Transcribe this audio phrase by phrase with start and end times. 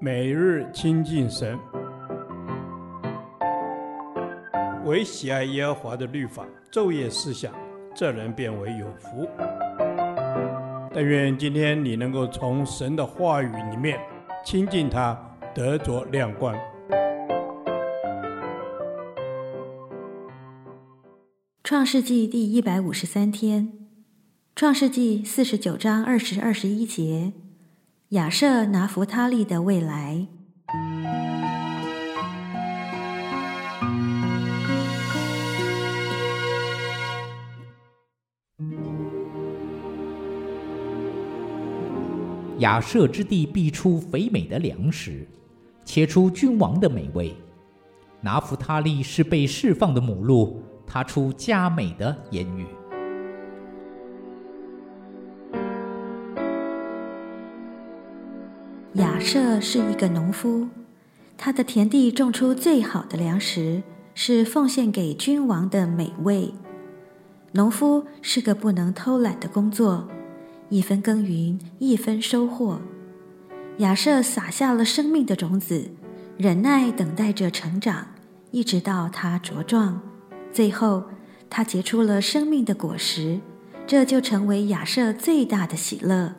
[0.00, 1.58] 每日亲近神，
[4.84, 7.52] 唯喜爱耶和华的律法，昼夜思想，
[7.94, 9.28] 这人便为有福。
[10.92, 13.98] 但愿今天你能够从神的话语里面
[14.44, 15.18] 亲近他，
[15.54, 16.54] 得着亮光。
[21.62, 23.72] 创世纪第一百五十三天，
[24.54, 27.32] 创世纪四十九章二十二十一节。
[28.10, 30.26] 亚设拿弗他利的未来。
[42.58, 45.26] 亚设之地必出肥美的粮食，
[45.84, 47.34] 切出君王的美味。
[48.20, 52.66] 拿弗他利是被释放的母鹿，它出佳美的言语。
[58.94, 60.68] 亚设是一个农夫，
[61.36, 63.82] 他的田地种出最好的粮食，
[64.14, 66.54] 是奉献给君王的美味。
[67.52, 70.06] 农夫是个不能偷懒的工作，
[70.68, 72.80] 一分耕耘一分收获。
[73.78, 75.90] 亚设撒下了生命的种子，
[76.36, 78.06] 忍耐等待着成长，
[78.52, 80.00] 一直到它茁壮，
[80.52, 81.02] 最后
[81.50, 83.40] 它结出了生命的果实，
[83.88, 86.34] 这就成为亚设最大的喜乐。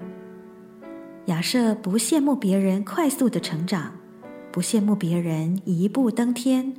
[1.26, 3.94] 亚设不羡慕别人快速的成长，
[4.52, 6.74] 不羡慕别人一步登天。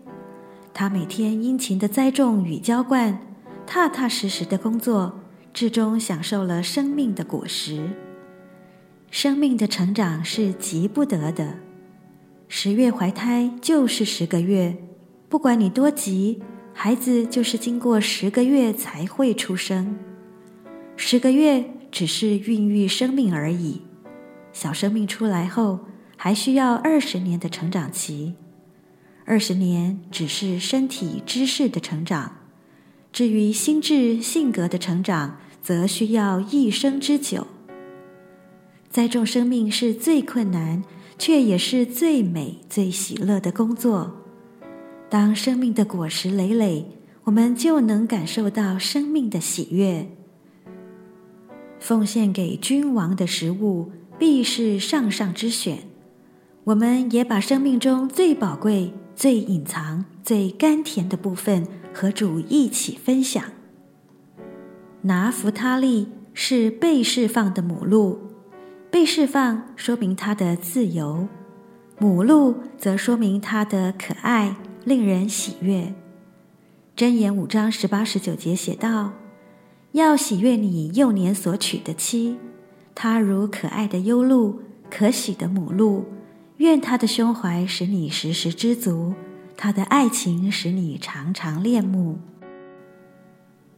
[0.73, 3.19] 他每天殷勤的栽种与浇灌，
[3.67, 5.19] 踏踏实实的工作，
[5.53, 7.91] 至终享受了生命的果实。
[9.11, 11.55] 生命的成长是急不得的，
[12.47, 14.77] 十月怀胎就是十个月，
[15.29, 16.41] 不管你多急，
[16.73, 19.97] 孩子就是经过十个月才会出生。
[20.95, 23.81] 十个月只是孕育生命而已。
[24.57, 25.81] 小生命出来后，
[26.17, 28.37] 还需要二十年的成长期。
[29.27, 32.33] 二十年只是身体知识的成长，
[33.13, 37.47] 至于心智性格的成长，则需要一生之久。
[38.89, 40.83] 栽种生命是最困难，
[41.19, 44.11] 却也是最美、最喜乐的工作。
[45.11, 46.91] 当生命的果实累累，
[47.25, 50.09] 我们就能感受到生命的喜悦。
[51.79, 55.79] 奉献给君王的食物，必是上上之选。
[56.65, 63.45] 我们也把生命中最宝贵、最隐藏、最甘甜的部分和主一起分享。
[65.03, 68.19] 拿弗他利是被释放的母鹿，
[68.91, 71.29] 被释放说明它的自由，
[71.99, 75.95] 母鹿则说明它的可爱，令人喜悦。
[76.97, 79.13] 箴言五章十八十九节写道
[79.93, 82.37] ：“要喜悦你幼年所娶的妻。”
[82.99, 86.07] 他如可爱的优鹿，可喜的母鹿，
[86.57, 89.13] 愿他的胸怀使你时时知足，
[89.55, 92.19] 他的爱情使你常常恋慕。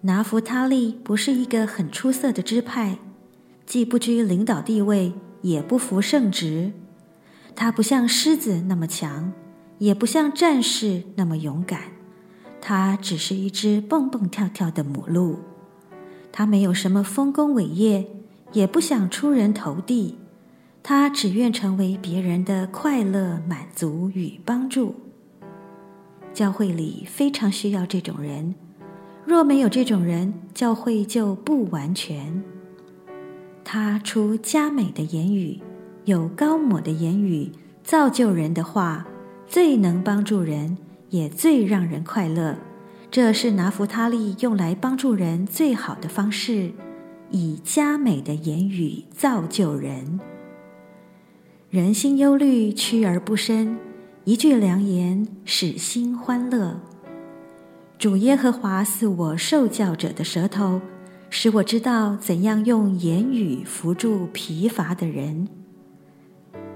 [0.02, 2.98] 拿弗他利不是一个很出色的支派，
[3.66, 5.12] 既不居领导地位，
[5.42, 6.70] 也不服圣职。
[7.56, 9.32] 他不像狮子那么强，
[9.78, 11.80] 也不像战士那么勇敢，
[12.60, 15.40] 他只是一只蹦蹦跳跳的母鹿。
[16.30, 18.06] 他没有什么丰功伟业。
[18.52, 20.16] 也不想出人头地，
[20.82, 24.94] 他只愿成为别人的快乐、满足与帮助。
[26.32, 28.54] 教会里非常需要这种人，
[29.24, 32.42] 若没有这种人，教会就不完全。
[33.64, 35.60] 他出佳美的言语，
[36.04, 37.50] 有高抹的言语，
[37.82, 39.06] 造就人的话，
[39.46, 40.78] 最能帮助人，
[41.10, 42.56] 也最让人快乐。
[43.10, 46.72] 这是拿弗他利用来帮助人最好的方式。
[47.30, 50.18] 以佳美的言语造就人，
[51.68, 53.76] 人心忧虑，屈而不伸；
[54.24, 56.80] 一句良言，使心欢乐。
[57.98, 60.80] 主耶和华赐我受教者的舌头，
[61.28, 65.48] 使我知道怎样用言语扶助疲乏的人。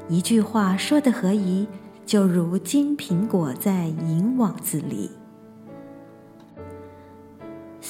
[0.08, 1.66] 一句话说得合宜，
[2.04, 5.08] 就如金苹果在银网子里。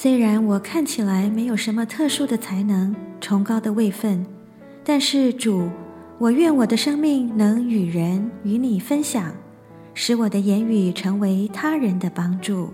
[0.03, 4.25] 虽然我看起来没有什么特殊的才能、崇高的位分，
[4.83, 5.69] 但是主，
[6.17, 9.33] 我愿我的生命能与人与你分享，
[9.93, 12.73] 使我的言语成为他人的帮助。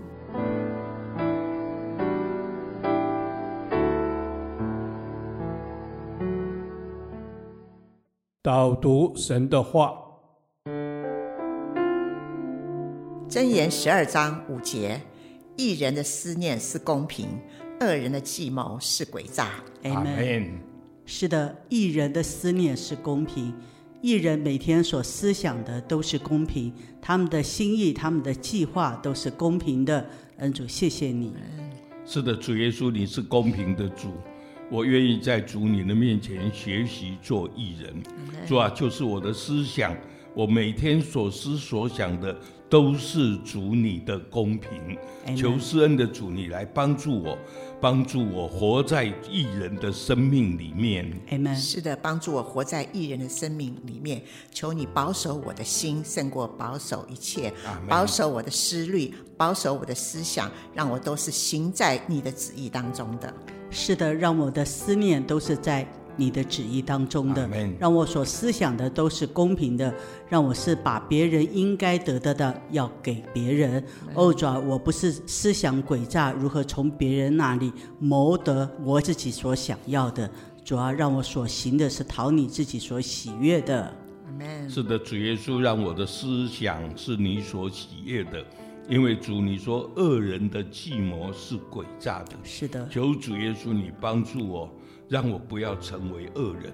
[8.42, 9.94] 导读神的话，
[13.30, 15.00] 箴言十二章五节。
[15.60, 17.28] 义人的思念是公平，
[17.82, 19.50] 恶人的计谋是诡诈。
[19.84, 20.58] 阿门。
[21.06, 23.54] 是的，一人的思念是公平，
[24.02, 30.10] 一人每天所思想的都是公平，他们的心意、他们的计划都是公平的。
[30.38, 31.34] 恩主，谢谢你。
[32.06, 34.14] 是的，主耶稣，你是公平的主，
[34.72, 37.94] 我愿意在主你的面前学习做艺人。
[38.48, 39.94] 主啊，就是我的思想，
[40.34, 42.40] 我每天所思所想的。
[42.70, 44.98] 都是主你的公平
[45.36, 47.38] 求施恩的主你来帮助我，
[47.82, 51.12] 帮助我活在艺人的生命里面。
[51.32, 51.56] Amen.
[51.56, 54.22] 是的，帮助我活在艺人的生命里面。
[54.52, 57.52] 求你保守我的心，胜过保守一切
[57.88, 63.34] 保守我的思虑，保守我的思想，让我都是行在你的旨意当中的。
[63.72, 65.88] 是的，让我的思念都是在。
[66.20, 67.50] 你的旨意当中的
[67.80, 69.94] 让我所思想的都是公平的，
[70.28, 73.82] 让我是把别人应该得到的要给别人。
[74.14, 80.30] 哦，主啊，我不是思想诡诈，如何从别人那里谋得我自己所想要的？
[80.66, 83.96] 主要，让我所行的是讨你自己所喜悦的。
[84.68, 88.46] 是的，主耶稣，让我的思想是你所喜悦的，
[88.88, 92.34] 因为主你说恶人的计谋是诡诈的。
[92.44, 94.70] 是的，求主耶稣你帮助我。
[95.10, 96.72] 让我不要成为恶人，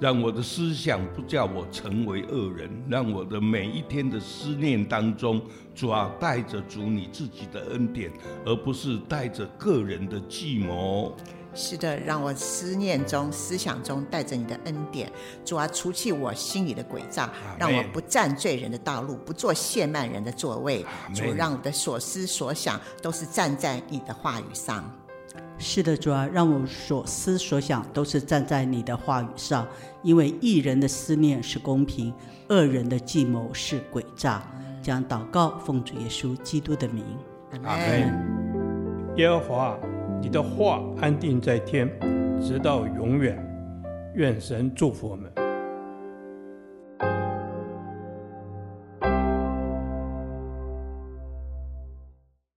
[0.00, 5.40] 让我的思想不叫我成为恶人，让我的每一天的思念当中，
[5.74, 8.10] 主要带着主你自己的恩典，
[8.46, 11.14] 而不是带着个人的计谋。
[11.56, 15.12] 是的，让我思念中、思想中带着你的恩典，
[15.44, 20.84] 主啊，除去我心里的诡诈，让我不占罪人的道路，不做亵慢人的座位。
[21.14, 24.90] 主，让我的所思所想都是站在你的话语上。
[25.58, 29.66] 是的，主啊，让我所思所想都是站在你的话语上，
[30.02, 32.12] 因为一人的思念是公平，
[32.48, 34.42] 恶人的计谋是诡诈。
[34.82, 37.02] 将祷告奉主耶稣基督的名，
[37.62, 39.14] 阿门。
[39.16, 39.78] 耶和华，
[40.20, 41.88] 你的话安定在天，
[42.38, 43.42] 直到永远。
[44.14, 45.43] 愿神祝福我们。